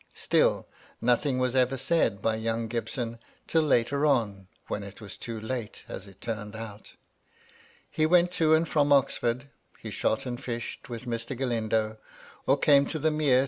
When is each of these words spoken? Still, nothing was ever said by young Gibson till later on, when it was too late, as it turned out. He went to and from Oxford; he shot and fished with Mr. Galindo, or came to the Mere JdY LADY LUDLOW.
Still, 0.15 0.67
nothing 0.99 1.37
was 1.37 1.55
ever 1.55 1.77
said 1.77 2.23
by 2.23 2.33
young 2.35 2.67
Gibson 2.67 3.19
till 3.45 3.61
later 3.61 4.03
on, 4.03 4.47
when 4.65 4.81
it 4.81 4.99
was 4.99 5.15
too 5.15 5.39
late, 5.39 5.83
as 5.87 6.07
it 6.07 6.19
turned 6.19 6.55
out. 6.55 6.93
He 7.87 8.07
went 8.07 8.31
to 8.31 8.55
and 8.55 8.67
from 8.67 8.91
Oxford; 8.91 9.49
he 9.77 9.91
shot 9.91 10.25
and 10.25 10.43
fished 10.43 10.89
with 10.89 11.05
Mr. 11.05 11.37
Galindo, 11.37 11.97
or 12.47 12.57
came 12.57 12.87
to 12.87 12.97
the 12.97 13.11
Mere 13.11 13.19
JdY 13.25 13.29
LADY 13.29 13.33
LUDLOW. 13.35 13.39